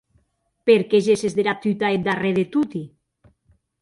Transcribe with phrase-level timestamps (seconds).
[0.69, 2.83] Per qué gesses dera tuta eth darrèr de toti?